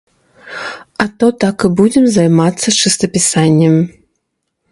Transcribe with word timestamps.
А 1.03 1.05
то 1.23 1.27
так 1.43 1.57
і 1.69 1.71
будзем 1.81 2.07
займацца 2.15 2.67
чыстапісаннем. 2.79 3.75